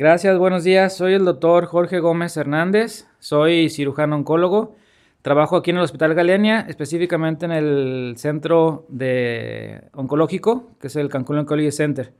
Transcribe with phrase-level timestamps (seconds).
[0.00, 0.96] Gracias, buenos días.
[0.96, 4.74] Soy el doctor Jorge Gómez Hernández, soy cirujano oncólogo.
[5.20, 11.10] Trabajo aquí en el Hospital Galenia, específicamente en el centro de oncológico, que es el
[11.10, 12.14] Cancún Oncology Center.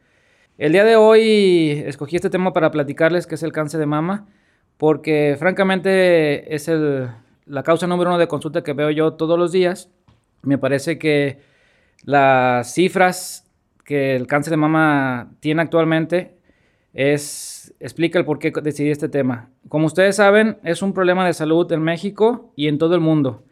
[0.58, 4.26] El día de hoy escogí este tema para platicarles, que es el cáncer de mama,
[4.76, 6.70] porque francamente es
[7.46, 9.88] la causa número uno de consulta que veo yo todos los días.
[10.42, 11.38] Me parece que
[12.04, 13.50] las cifras
[13.86, 16.39] que el cáncer de mama tiene actualmente
[16.92, 19.48] es, explica el por qué decidí este tema.
[19.68, 23.42] Como ustedes saben, es un problema de salud en México y en todo el mundo.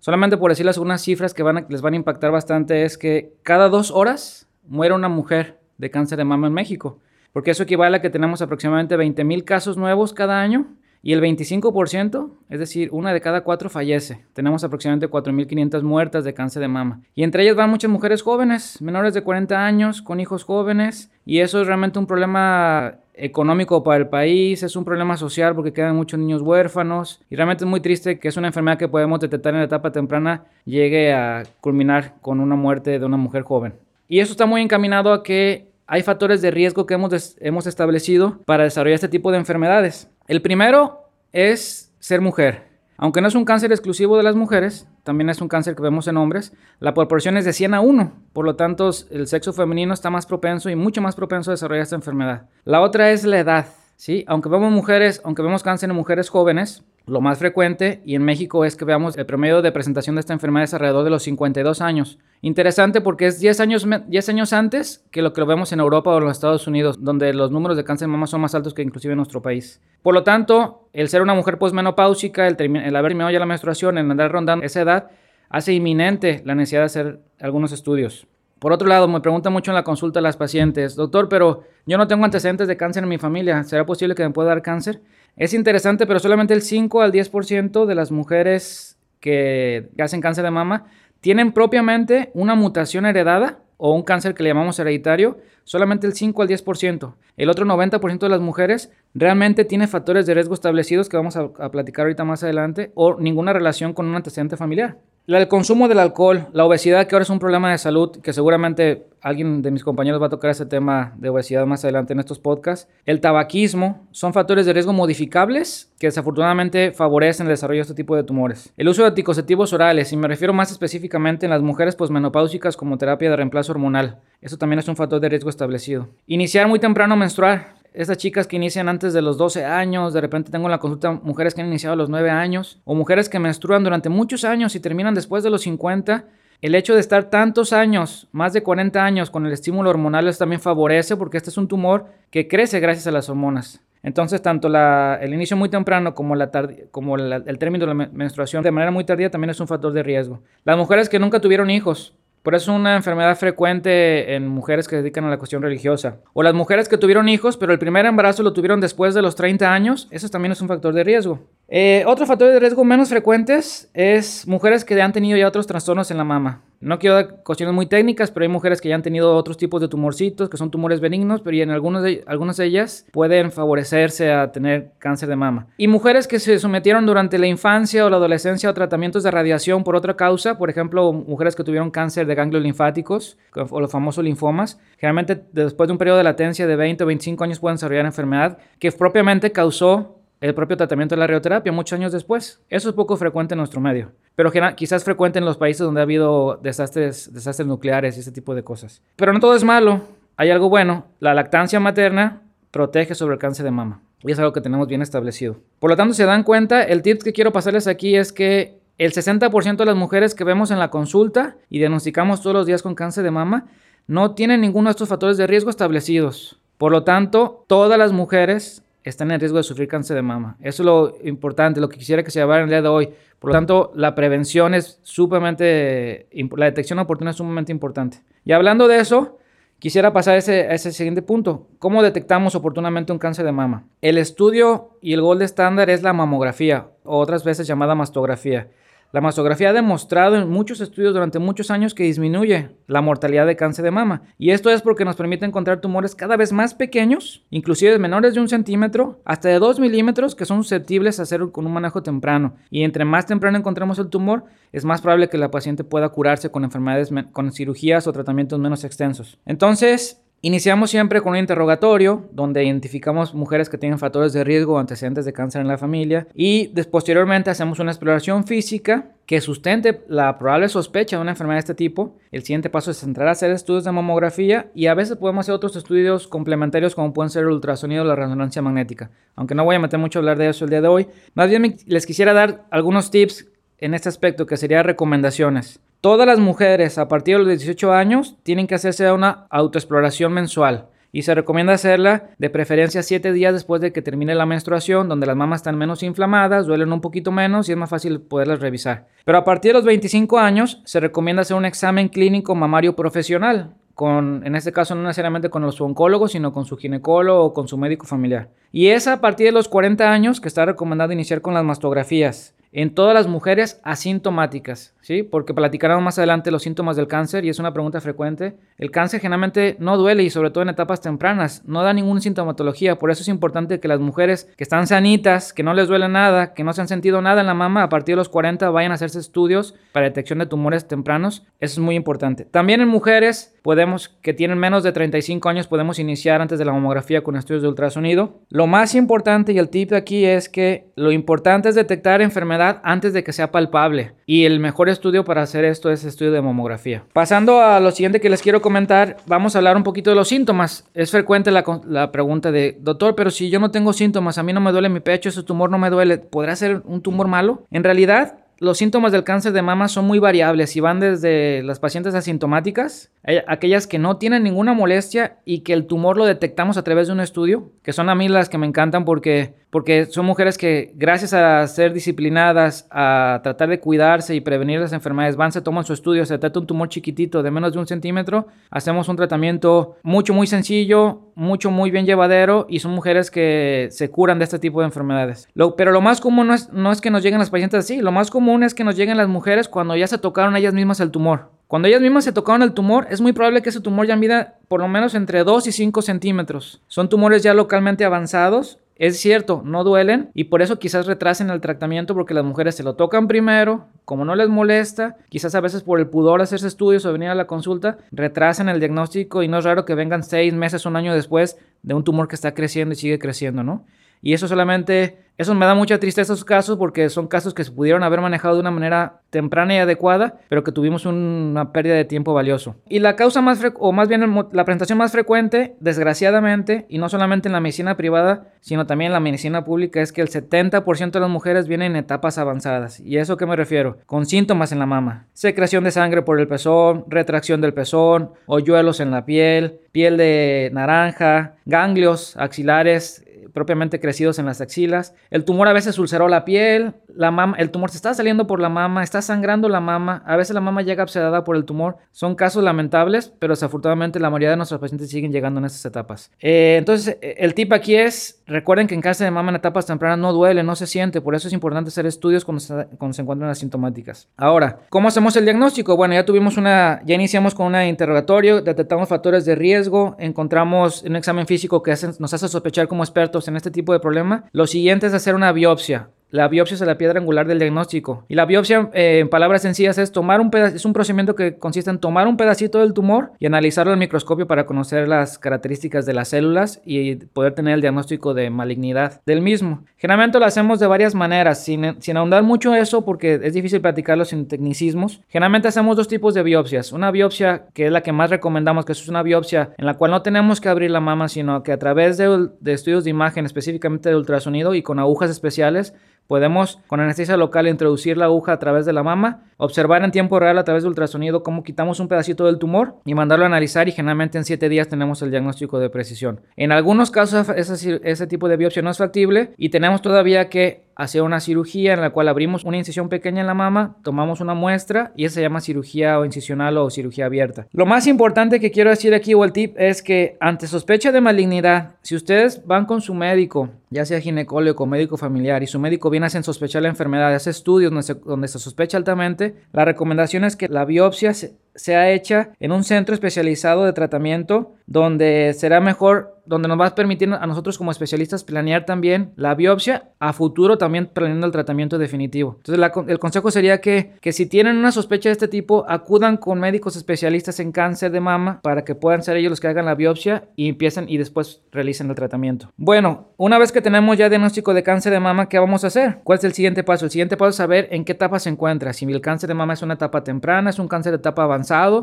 [0.00, 3.68] Solamente por decirles unas cifras que van les van a impactar bastante es que cada
[3.68, 6.98] dos horas muere una mujer de cáncer de mama en México.
[7.32, 10.66] Porque eso equivale a que tenemos aproximadamente 20 mil casos nuevos cada año
[11.02, 14.24] y el 25%, es decir, una de cada cuatro fallece.
[14.34, 17.00] Tenemos aproximadamente 4.500 muertas de cáncer de mama.
[17.14, 21.10] Y entre ellas van muchas mujeres jóvenes, menores de 40 años, con hijos jóvenes.
[21.24, 25.72] Y eso es realmente un problema económico para el país, es un problema social porque
[25.72, 27.20] quedan muchos niños huérfanos.
[27.30, 29.92] Y realmente es muy triste que es una enfermedad que podemos detectar en la etapa
[29.92, 33.74] temprana llegue a culminar con una muerte de una mujer joven.
[34.08, 38.38] Y eso está muy encaminado a que hay factores de riesgo que hemos, hemos establecido
[38.44, 40.08] para desarrollar este tipo de enfermedades.
[40.30, 42.68] El primero es ser mujer.
[42.96, 46.06] Aunque no es un cáncer exclusivo de las mujeres, también es un cáncer que vemos
[46.06, 49.92] en hombres, la proporción es de 100 a 1, por lo tanto el sexo femenino
[49.92, 52.46] está más propenso y mucho más propenso a desarrollar esta enfermedad.
[52.64, 53.66] La otra es la edad.
[53.96, 54.24] ¿sí?
[54.28, 58.64] Aunque vemos mujeres, aunque vemos cáncer en mujeres jóvenes, lo más frecuente, y en México
[58.64, 61.80] es que veamos el promedio de presentación de esta enfermedad es alrededor de los 52
[61.80, 62.20] años.
[62.42, 66.10] Interesante porque es 10 años, 10 años antes que lo que lo vemos en Europa
[66.10, 68.72] o en los Estados Unidos, donde los números de cáncer de mama son más altos
[68.72, 69.80] que inclusive en nuestro país.
[70.02, 73.98] Por lo tanto, el ser una mujer posmenopáusica, el, el haber terminado ya la menstruación,
[73.98, 75.10] el andar rondando esa edad,
[75.50, 78.26] hace inminente la necesidad de hacer algunos estudios.
[78.58, 81.98] Por otro lado, me preguntan mucho en la consulta a las pacientes, doctor, pero yo
[81.98, 85.00] no tengo antecedentes de cáncer en mi familia, ¿será posible que me pueda dar cáncer?
[85.36, 90.50] Es interesante, pero solamente el 5 al 10% de las mujeres que, hacen cáncer de
[90.50, 90.86] mama
[91.20, 96.42] tienen propiamente una mutación heredada o un cáncer que le llamamos hereditario, solamente el 5
[96.42, 97.14] al 10%.
[97.36, 101.50] El otro 90% de las mujeres realmente tiene factores de riesgo establecidos que vamos a,
[101.70, 104.98] platicar ahorita más adelante o ninguna relación con un antecedente familiar.
[105.26, 109.06] El consumo del alcohol, la obesidad, que ahora es un problema de salud, que seguramente
[109.20, 112.40] alguien de mis compañeros va a tocar ese tema de obesidad más adelante en estos
[112.40, 112.88] podcasts.
[113.04, 118.16] El tabaquismo son factores de riesgo modificables que desafortunadamente favorecen el desarrollo de este tipo
[118.16, 118.72] de tumores.
[118.76, 122.98] El uso de anticonceptivos orales, y me refiero más específicamente en las mujeres posmenopáusicas como
[122.98, 124.18] terapia de reemplazo hormonal.
[124.40, 126.08] Eso también es un factor de riesgo establecido.
[126.26, 130.50] Iniciar muy temprano menstruar estas chicas que inician antes de los 12 años, de repente
[130.50, 133.38] tengo en la consulta mujeres que han iniciado a los 9 años, o mujeres que
[133.38, 136.24] menstruan durante muchos años y terminan después de los 50.
[136.60, 140.60] El hecho de estar tantos años, más de 40 años, con el estímulo hormonal también
[140.60, 143.80] favorece porque este es un tumor que crece gracias a las hormonas.
[144.02, 149.04] Entonces, tanto el inicio muy temprano como, el término de la menstruación de manera muy
[149.04, 150.40] tardía también es un factor de riesgo.
[150.64, 154.96] Las mujeres que nunca tuvieron hijos, por eso es una enfermedad frecuente en mujeres que
[154.96, 156.18] se dedican a la cuestión religiosa.
[156.32, 159.36] O las mujeres que tuvieron hijos, pero el primer embarazo lo tuvieron después de los
[159.36, 161.40] 30 años, eso también es un factor de riesgo.
[161.72, 166.10] Eh, otro factor de riesgo menos frecuentes es mujeres que han tenido ya otros trastornos
[166.10, 166.62] en la mama.
[166.80, 169.80] No quiero dar cuestiones muy técnicas, pero hay mujeres que ya han tenido otros tipos
[169.80, 174.32] de tumorcitos, que son tumores benignos, pero en algunas de, algunas de ellas pueden favorecerse
[174.32, 175.68] a tener cáncer de mama.
[175.76, 179.84] Y mujeres que se sometieron durante la infancia o la adolescencia a tratamientos de radiación
[179.84, 184.24] por otra causa, por ejemplo, mujeres que tuvieron cáncer de ganglios linfáticos o los famosos
[184.24, 188.06] linfomas, generalmente después de un periodo de latencia de 20 o 25 años pueden desarrollar
[188.06, 192.60] enfermedad que propiamente causó el propio tratamiento de la radioterapia muchos años después.
[192.68, 196.04] Eso es poco frecuente en nuestro medio, pero quizás frecuente en los países donde ha
[196.04, 199.02] habido desastres, desastres nucleares y ese tipo de cosas.
[199.16, 200.02] Pero no todo es malo,
[200.36, 201.06] hay algo bueno.
[201.18, 205.02] La lactancia materna protege sobre el cáncer de mama y es algo que tenemos bien
[205.02, 205.56] establecido.
[205.78, 208.80] Por lo tanto, si se dan cuenta, el tip que quiero pasarles aquí es que
[208.98, 212.82] el 60% de las mujeres que vemos en la consulta y diagnosticamos todos los días
[212.82, 213.66] con cáncer de mama
[214.06, 216.60] no tienen ninguno de estos factores de riesgo establecidos.
[216.76, 220.56] Por lo tanto, todas las mujeres están en riesgo de sufrir cáncer de mama.
[220.60, 223.08] Eso es lo importante, lo que quisiera que se llevara el día de hoy.
[223.38, 226.26] Por lo tanto, la prevención es sumamente,
[226.56, 228.22] la detección oportuna es sumamente importante.
[228.44, 229.38] Y hablando de eso,
[229.80, 231.66] Quisiera pasar a ese, ese siguiente punto.
[231.78, 233.84] ¿Cómo detectamos oportunamente un cáncer de mama?
[234.02, 238.68] El estudio y el gold estándar es la mamografía, otras veces llamada mastografía.
[239.12, 243.56] La mastografía ha demostrado en muchos estudios durante muchos años que disminuye la mortalidad de
[243.56, 244.22] cáncer de mama.
[244.38, 248.40] Y esto es porque nos permite encontrar tumores cada vez más pequeños, inclusive menores de
[248.40, 252.54] un centímetro, hasta de 2 milímetros, que son susceptibles a hacer con un manejo temprano.
[252.70, 256.52] Y entre más temprano encontremos el tumor, es más probable que la paciente pueda curarse
[256.52, 259.40] con enfermedades, con cirugías o tratamientos menos extensos.
[259.44, 264.78] Entonces, Iniciamos siempre con un interrogatorio donde identificamos mujeres que tienen factores de riesgo o
[264.78, 270.38] antecedentes de cáncer en la familia y posteriormente hacemos una exploración física que sustente la
[270.38, 272.16] probable sospecha de una enfermedad de este tipo.
[272.32, 275.54] El siguiente paso es entrar a hacer estudios de mamografía y a veces podemos hacer
[275.54, 279.10] otros estudios complementarios como pueden ser el ultrasonido o la resonancia magnética.
[279.36, 281.50] Aunque no voy a meter mucho a hablar de eso el día de hoy, más
[281.50, 283.46] bien les quisiera dar algunos tips
[283.80, 285.80] en este aspecto que serían recomendaciones.
[286.00, 290.86] Todas las mujeres a partir de los 18 años tienen que hacerse una autoexploración mensual
[291.12, 295.26] y se recomienda hacerla de preferencia 7 días después de que termine la menstruación, donde
[295.26, 299.08] las mamas están menos inflamadas, duelen un poquito menos y es más fácil poderlas revisar.
[299.24, 303.74] Pero a partir de los 25 años se recomienda hacer un examen clínico mamario profesional,
[303.94, 307.68] con, en este caso no necesariamente con su oncólogo, sino con su ginecólogo o con
[307.68, 308.48] su médico familiar.
[308.72, 312.54] Y es a partir de los 40 años que está recomendado iniciar con las mastografías
[312.72, 315.24] en todas las mujeres asintomáticas, ¿sí?
[315.24, 318.54] Porque platicaremos más adelante los síntomas del cáncer y es una pregunta frecuente.
[318.78, 322.98] El cáncer generalmente no duele y sobre todo en etapas tempranas, no da ninguna sintomatología,
[322.98, 326.54] por eso es importante que las mujeres que están sanitas, que no les duele nada,
[326.54, 328.92] que no se han sentido nada en la mama, a partir de los 40 vayan
[328.92, 332.44] a hacerse estudios para detección de tumores tempranos, eso es muy importante.
[332.44, 336.72] También en mujeres podemos que tienen menos de 35 años podemos iniciar antes de la
[336.72, 338.38] mamografía con estudios de ultrasonido.
[338.48, 343.12] Lo más importante y el tip aquí es que lo importante es detectar enfermedades antes
[343.12, 344.12] de que sea palpable.
[344.26, 347.04] Y el mejor estudio para hacer esto es estudio de mamografía.
[347.12, 350.28] Pasando a lo siguiente que les quiero comentar, vamos a hablar un poquito de los
[350.28, 350.88] síntomas.
[350.94, 354.52] Es frecuente la, la pregunta de, doctor, pero si yo no tengo síntomas, a mí
[354.52, 357.66] no me duele mi pecho, ese tumor no me duele, ¿podrá ser un tumor malo?
[357.70, 361.80] En realidad, los síntomas del cáncer de mama son muy variables y van desde las
[361.80, 366.76] pacientes asintomáticas, eh, aquellas que no tienen ninguna molestia y que el tumor lo detectamos
[366.76, 370.06] a través de un estudio, que son a mí las que me encantan porque, porque
[370.06, 375.36] son mujeres que gracias a ser disciplinadas, a tratar de cuidarse y prevenir las enfermedades,
[375.36, 378.48] van, se toman su estudio, se trata un tumor chiquitito de menos de un centímetro,
[378.70, 384.10] hacemos un tratamiento mucho, muy sencillo, mucho, muy bien llevadero y son mujeres que se
[384.10, 385.48] curan de este tipo de enfermedades.
[385.76, 388.12] pero lo más común no es, no es que nos lleguen las pacientes así, lo
[388.12, 391.10] más común es que nos lleguen las mujeres cuando ya se tocaron ellas mismas el
[391.10, 391.50] tumor.
[391.70, 394.56] Cuando ellas mismas se tocaron el tumor, es muy probable que ese tumor ya mida
[394.66, 396.82] por lo menos entre 2 y 5 centímetros.
[396.88, 398.80] Son tumores ya localmente avanzados.
[399.00, 402.82] Es cierto, no duelen y por eso quizás retrasen el tratamiento porque las mujeres se
[402.82, 407.06] lo tocan primero, como no les molesta, quizás a veces por el pudor hacerse estudios
[407.06, 410.52] o venir a la consulta, retrasen el diagnóstico y no es raro que vengan 6
[410.52, 413.86] meses, un año después de un tumor que está creciendo y sigue creciendo, ¿no?
[414.22, 417.72] Y eso solamente, eso me da mucha tristeza esos casos porque son casos que se
[417.72, 422.04] pudieron haber manejado de una manera temprana y adecuada, pero que tuvimos una pérdida de
[422.04, 422.76] tiempo valioso.
[422.88, 424.22] Y la causa más, o más bien
[424.52, 429.14] la presentación más frecuente, desgraciadamente, y no solamente en la medicina privada, sino también en
[429.14, 433.00] la medicina pública, es que el 70% de las mujeres vienen en etapas avanzadas.
[433.00, 433.98] ¿Y eso qué me refiero?
[434.04, 435.26] Con síntomas en la mama.
[435.32, 440.70] Secreción de sangre por el pezón, retracción del pezón, hoyuelos en la piel, piel de
[440.72, 445.14] naranja, ganglios axilares propiamente crecidos en las axilas.
[445.30, 448.68] El tumor a veces ulceró la piel, la el tumor se está saliendo por la
[448.68, 451.96] mama, está sangrando la mama, a veces la mama llega obsedada por el tumor.
[452.10, 456.30] Son casos lamentables, pero desafortunadamente la mayoría de nuestros pacientes siguen llegando en estas etapas.
[456.40, 459.86] Eh, entonces, eh, el tip aquí es, recuerden que en cáncer de mama en etapas
[459.86, 463.14] tempranas no duele, no se siente, por eso es importante hacer estudios cuando se, cuando
[463.14, 464.28] se encuentran asintomáticas.
[464.36, 465.96] Ahora, ¿cómo hacemos el diagnóstico?
[465.96, 471.16] Bueno, ya tuvimos una, ya iniciamos con un interrogatorio, detectamos factores de riesgo, encontramos un
[471.16, 475.06] examen físico que nos hace sospechar como expertos en este tipo de problema, lo siguiente
[475.06, 476.10] es hacer una biopsia.
[476.30, 478.24] La biopsia es la piedra angular del diagnóstico.
[478.28, 481.90] Y la biopsia, eh, en palabras sencillas, es tomar un es un procedimiento que consiste
[481.90, 486.14] en tomar un pedacito del tumor y analizarlo al microscopio para conocer las características de
[486.14, 489.82] las células y poder tener el diagnóstico de malignidad del mismo.
[489.96, 494.24] Generalmente lo hacemos de varias maneras, sin, sin ahondar mucho eso porque es difícil platicarlo
[494.24, 495.20] sin tecnicismos.
[495.28, 496.92] Generalmente hacemos dos tipos de biopsias.
[496.92, 500.12] Una biopsia que es la que más recomendamos, que es una biopsia en la cual
[500.12, 503.46] no tenemos que abrir la mama, sino que a través de, de estudios de imagen,
[503.46, 505.94] específicamente de ultrasonido y con agujas especiales,
[506.30, 510.38] Podemos con anestesia local introducir la aguja a través de la mama, observar en tiempo
[510.38, 513.88] real a través de ultrasonido cómo quitamos un pedacito del tumor y mandarlo a analizar
[513.88, 516.42] y generalmente en 7 días tenemos el diagnóstico de precisión.
[516.56, 520.84] En algunos casos ese, ese tipo de biopsia no es factible y tenemos todavía que
[521.02, 524.54] hacer una cirugía en la cual abrimos una incisión pequeña en la mama, tomamos una
[524.54, 527.66] muestra y esa se llama cirugía o incisional o cirugía abierta.
[527.72, 531.20] Lo más importante que quiero decir aquí o el tip es que ante sospecha de
[531.20, 535.78] malignidad, si ustedes van con su médico, ya sea ginecólogo o médico familiar, y su
[535.78, 539.84] médico viene a sospechar la enfermedad, hace estudios donde se, donde se sospecha altamente, la
[539.84, 541.32] recomendación es que la biopsia
[541.74, 546.94] sea hecha en un centro especializado de tratamiento donde será mejor, donde nos va a
[546.96, 551.96] permitir a nosotros como especialistas planear también la biopsia, a futuro también planeando el tratamiento
[551.96, 552.56] definitivo.
[552.56, 556.58] Entonces el consejo sería que, que si tienen una sospecha de este tipo, acudan con
[556.58, 559.94] médicos especialistas en cáncer de mama para que puedan ser ellos los que hagan la
[559.94, 562.72] biopsia y empiecen y después realicen el tratamiento.
[562.76, 566.18] Bueno, una vez que tenemos ya diagnóstico de cáncer de mama, ¿qué vamos a hacer?
[566.24, 567.04] ¿Cuál es el siguiente paso?
[567.04, 568.92] El siguiente paso es saber en qué etapa se encuentra.
[568.92, 571.46] Si el cáncer de mama es una etapa temprana, es un cáncer de etapa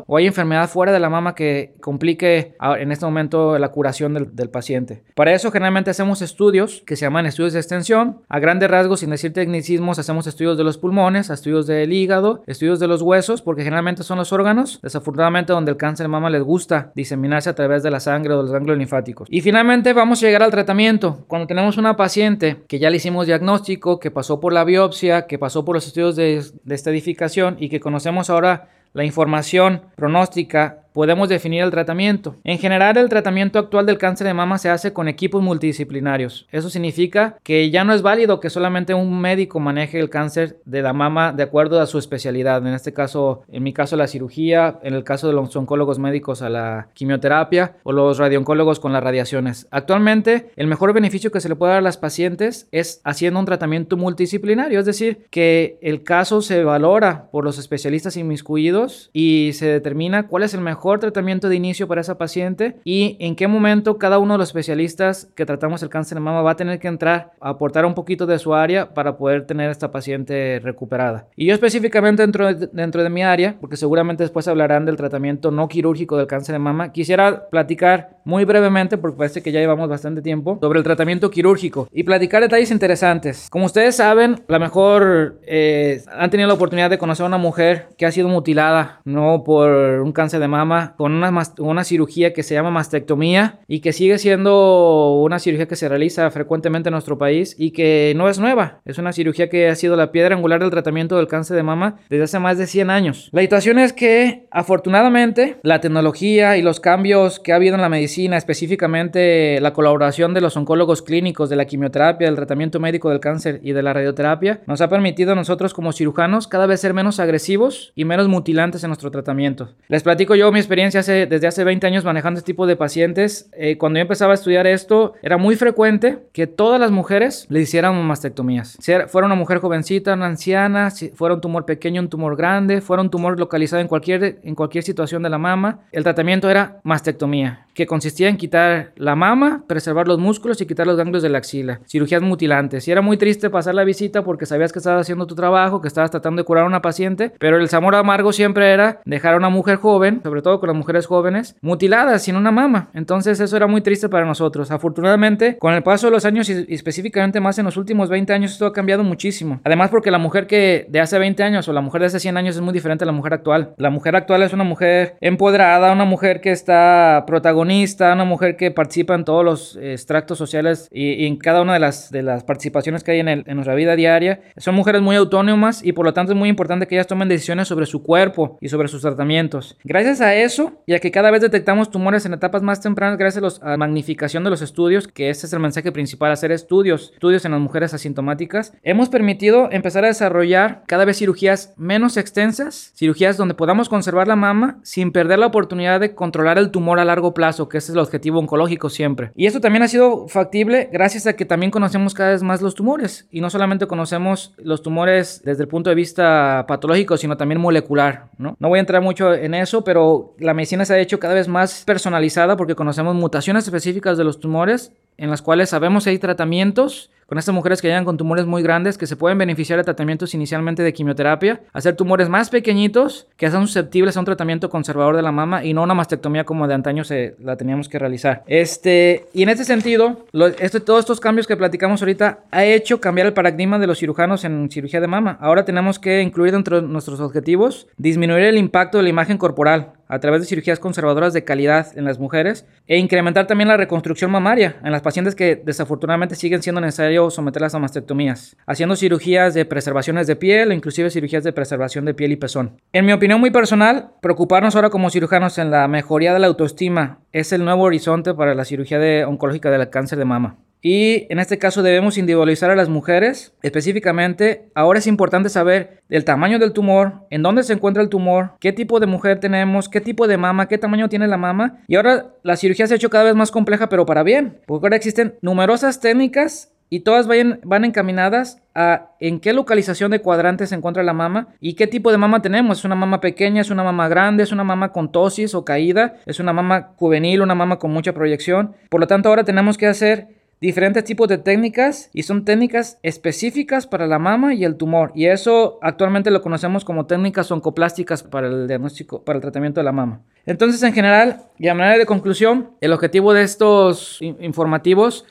[0.06, 4.48] o hay enfermedad fuera de la mama que complique en este momento la curación del,
[4.48, 5.02] paciente.
[5.14, 8.22] Para eso generalmente hacemos estudios que se llaman estudios de extensión.
[8.28, 12.80] A grandes rasgos, sin decir tecnicismos, hacemos estudios de los pulmones, estudios del hígado, estudios
[12.80, 16.42] de los huesos, porque generalmente son los órganos, desafortunadamente donde el cáncer de mama les
[16.42, 19.28] gusta diseminarse a través de la sangre o de los ganglios linfáticos.
[19.30, 21.24] Y finalmente vamos a llegar al tratamiento.
[21.28, 25.38] Cuando tenemos una paciente que ya le hicimos diagnóstico, que pasó por la biopsia, que
[25.38, 31.28] pasó por los estudios de, de estadificación y que conocemos ahora la información pronóstica podemos
[31.28, 32.34] definir el tratamiento.
[32.42, 36.48] En general, el tratamiento actual del cáncer de mama se hace con equipos multidisciplinarios.
[36.50, 40.82] Eso significa que ya no es válido que solamente un médico maneje el cáncer de
[40.82, 42.66] la mama de acuerdo a su especialidad.
[42.66, 46.42] En este caso, en mi caso, la cirugía, en el caso de los oncólogos médicos
[46.42, 49.68] a la quimioterapia o los radiooncólogos con las radiaciones.
[49.70, 53.46] Actualmente, el mejor beneficio que se le puede dar a las pacientes es haciendo un
[53.46, 59.66] tratamiento multidisciplinario, es decir, que el caso se valora por los especialistas inmiscuidos y se
[59.66, 63.98] determina cuál es el mejor tratamiento de inicio para esa paciente y en qué momento
[63.98, 66.88] cada uno de los especialistas que tratamos el cáncer de mama va a tener que
[66.88, 71.26] entrar a aportar un poquito de su área para poder tener a esta paciente recuperada.
[71.36, 75.50] Y yo específicamente dentro de, dentro de mi área, porque seguramente después hablarán del tratamiento
[75.50, 79.88] no quirúrgico del cáncer de mama, quisiera platicar muy brevemente, porque parece que ya llevamos
[79.88, 83.48] bastante tiempo, sobre el tratamiento quirúrgico y platicar detalles interesantes.
[83.50, 87.88] Como ustedes saben, la mejor eh, han tenido la oportunidad de conocer a una mujer
[87.96, 92.42] que ha sido mutilada, no por un cáncer de mama, con una, una cirugía que
[92.42, 97.18] se llama mastectomía y que sigue siendo una cirugía que se realiza frecuentemente en nuestro
[97.18, 98.80] país y que no es nueva.
[98.84, 101.96] Es una cirugía que ha sido la piedra angular del tratamiento del cáncer de mama
[102.08, 103.28] desde hace más de 100 años.
[103.32, 107.88] La situación es que afortunadamente la tecnología y los cambios que ha habido en la
[107.88, 113.20] medicina, específicamente la colaboración de los oncólogos clínicos, de la quimioterapia, del tratamiento médico del
[113.20, 116.94] cáncer y de la radioterapia, nos ha permitido a nosotros como cirujanos cada vez ser
[116.94, 119.74] menos agresivos y menos mutilantes en nuestro tratamiento.
[119.88, 123.48] Les platico yo mis experiencia hace, desde hace 20 años manejando este tipo de pacientes.
[123.54, 127.60] Eh, cuando yo empezaba a estudiar esto, era muy frecuente que todas las mujeres le
[127.60, 128.76] hicieran mastectomías.
[128.80, 132.80] Si fuera una mujer jovencita, una anciana, si fuera un tumor pequeño, un tumor grande,
[132.80, 136.80] fuera un tumor localizado en cualquier, en cualquier situación de la mama, el tratamiento era
[136.82, 141.30] mastectomía, que consistía en quitar la mama, preservar los músculos y quitar los ganglios de
[141.30, 141.80] la axila.
[141.86, 142.86] Cirugías mutilantes.
[142.88, 145.88] Y era muy triste pasar la visita porque sabías que estabas haciendo tu trabajo, que
[145.88, 149.36] estabas tratando de curar a una paciente, pero el sabor amargo siempre era dejar a
[149.38, 152.90] una mujer joven, sobre todo con las mujeres jóvenes, mutiladas sin una mama.
[152.94, 154.70] Entonces eso era muy triste para nosotros.
[154.70, 158.52] Afortunadamente, con el paso de los años y específicamente más en los últimos 20 años,
[158.52, 159.60] esto ha cambiado muchísimo.
[159.64, 162.36] Además porque la mujer que de hace 20 años o la mujer de hace 100
[162.36, 163.74] años es muy diferente a la mujer actual.
[163.76, 168.70] La mujer actual es una mujer empoderada, una mujer que está protagonista, una mujer que
[168.70, 173.04] participa en todos los extractos sociales y, en cada una de las, de las participaciones
[173.04, 174.40] que hay en, en nuestra vida diaria.
[174.56, 177.68] Son mujeres muy autónomas y por lo tanto es muy importante que ellas tomen decisiones
[177.68, 179.76] sobre su cuerpo y sobre sus tratamientos.
[179.84, 183.70] Gracias a eso, ya que cada vez detectamos tumores en etapas más tempranas gracias a
[183.70, 187.52] la magnificación de los estudios, que este es el mensaje principal, hacer estudios, estudios en
[187.52, 193.54] las mujeres asintomáticas, hemos permitido empezar a desarrollar cada vez cirugías menos extensas, cirugías donde
[193.54, 197.68] podamos conservar la mama sin perder la oportunidad de controlar el tumor a largo plazo,
[197.68, 199.32] que ese es el objetivo oncológico siempre.
[199.34, 202.74] Y eso también ha sido factible gracias a que también conocemos cada vez más los
[202.74, 207.60] tumores y no solamente conocemos los tumores desde el punto de vista patológico, sino también
[207.60, 208.56] molecular, ¿no?
[208.58, 211.48] No voy a entrar mucho en eso, pero la medicina se ha hecho cada vez
[211.48, 216.18] más personalizada porque conocemos mutaciones específicas de los tumores en las cuales sabemos si hay
[216.18, 219.84] tratamientos con estas mujeres que llegan con tumores muy grandes que se pueden beneficiar de
[219.84, 225.14] tratamientos inicialmente de quimioterapia, hacer tumores más pequeñitos que sean susceptibles a un tratamiento conservador
[225.14, 228.44] de la mama y no una mastectomía como de antaño se la teníamos que realizar.
[228.46, 230.24] Este, y en este sentido,
[230.58, 234.44] este, todos estos cambios que platicamos ahorita ha hecho cambiar el paradigma de los cirujanos
[234.44, 235.36] en cirugía de mama.
[235.42, 239.92] Ahora tenemos que incluir dentro de nuestros objetivos disminuir el impacto de la imagen corporal
[240.08, 244.30] a través de cirugías conservadoras de calidad en las mujeres e incrementar también la reconstrucción
[244.30, 246.80] mamaria en las pacientes que desafortunadamente siguen siendo
[247.18, 252.14] necesario someterlas a mastectomías, haciendo cirugías de preservaciones de piel, inclusive cirugías de preservación de
[252.14, 252.80] piel y pezón.
[252.92, 257.18] En mi opinión muy personal, preocuparnos ahora como cirujanos en la mejoría de la autoestima
[257.32, 260.56] es el nuevo horizonte para la cirugía de, oncológica del cáncer de mama.
[260.80, 263.52] Y en este caso debemos individualizar a las mujeres.
[263.62, 268.52] Específicamente, ahora es importante saber el tamaño del tumor, en dónde se encuentra el tumor,
[268.60, 271.80] qué tipo de mujer tenemos, qué tipo de mama, qué tamaño tiene la mama.
[271.88, 274.86] Y ahora la cirugía se ha hecho cada vez más compleja, pero para bien, porque
[274.86, 280.74] ahora existen numerosas técnicas y todas van encaminadas a en qué localización de cuadrante se
[280.74, 282.78] encuentra la mama y qué tipo de mama tenemos.
[282.78, 283.60] ¿Es una mama pequeña?
[283.60, 284.42] ¿Es una mama grande?
[284.42, 286.16] ¿Es una mama con tosis o caída?
[286.26, 287.42] ¿Es una mama juvenil?
[287.42, 288.74] ¿Una mama con mucha proyección?
[288.88, 290.28] Por lo tanto, ahora tenemos que hacer
[290.60, 295.12] diferentes tipos de técnicas y son técnicas específicas para la mama y el tumor.
[295.14, 299.84] Y eso actualmente lo conocemos como técnicas oncoplásticas para el diagnóstico, para el tratamiento de
[299.84, 300.20] la mama.
[300.46, 305.26] Entonces, en general, y a manera de conclusión, el objetivo de estos informativos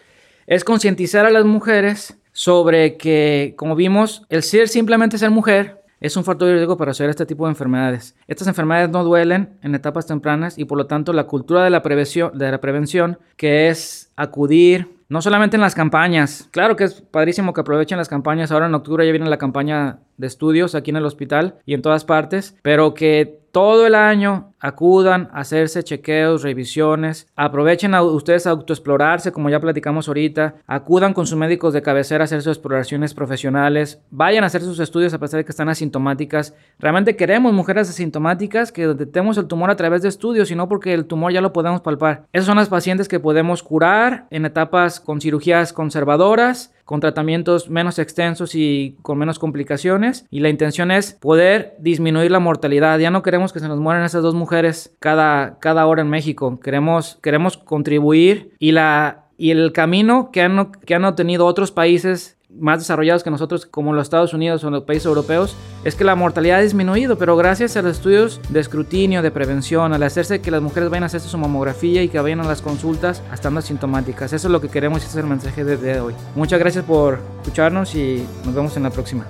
[0.48, 6.16] es concientizar a las mujeres sobre que, como vimos, el ser simplemente ser mujer es
[6.16, 8.16] un factor de riesgo para hacer este tipo de enfermedades.
[8.28, 11.82] Estas enfermedades no duelen en etapas tempranas y por lo tanto la cultura de la
[11.82, 17.02] prevención, de la prevención que es acudir, no solamente en las campañas, claro que es
[17.02, 20.92] padrísimo que aprovechen las campañas, ahora en octubre ya viene la campaña de estudios aquí
[20.92, 25.84] en el hospital y en todas partes, pero que todo el año acudan a hacerse
[25.84, 31.74] chequeos, revisiones, aprovechen a ustedes a autoexplorarse, como ya platicamos ahorita, acudan con sus médicos
[31.74, 35.46] de cabecera a hacer sus exploraciones profesionales, vayan a hacer sus estudios a pesar de
[35.46, 36.56] que están asintomáticas.
[36.80, 40.94] Realmente queremos mujeres asintomáticas que detectemos el tumor a través de estudios y no porque
[40.94, 42.26] el tumor ya lo podemos palpar.
[42.34, 48.00] Esas son las pacientes que podemos curar en etapas con cirugías conservadoras con tratamientos menos
[48.00, 50.26] extensos y con menos complicaciones.
[50.32, 52.98] Y la intención es poder disminuir la mortalidad.
[52.98, 56.62] Ya no queremos que se nos mueran esas dos mujeres cada, cada hora en México.
[56.62, 62.37] Queremos, queremos contribuir y, la, y el camino que han, que han obtenido otros países
[62.50, 66.16] más desarrollados que nosotros, como los Estados Unidos o los países europeos, es que la
[66.16, 70.50] mortalidad ha disminuido, pero gracias a los estudios de escrutinio, de prevención, al hacerse que
[70.50, 74.32] las mujeres vayan a hacerse su mamografía y que vayan a las consultas estando asintomáticas.
[74.32, 76.14] Eso es lo que queremos y ese es el mensaje de, hoy.
[76.36, 79.26] Muchas gracias por escucharnos y nos vemos en la próxima.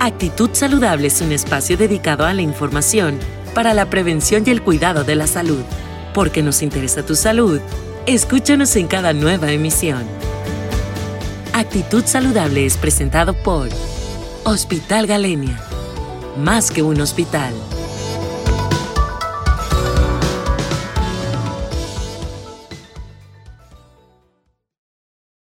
[0.00, 3.18] Actitud Saludable es un espacio dedicado a la información
[3.54, 5.62] para la prevención y el cuidado de la salud.
[6.12, 7.60] Porque nos interesa tu salud
[8.06, 10.04] Escúchanos en cada nueva emisión.
[11.54, 13.70] Actitud Saludable es presentado por
[14.44, 15.58] Hospital Galenia.
[16.36, 17.54] Más que un hospital.